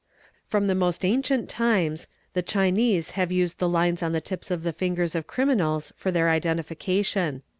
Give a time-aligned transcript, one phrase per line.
[0.47, 4.49] 2) From the most ancient times the Chinese have used the lines on th tips
[4.49, 7.43] of the fingers of criminals for their identification.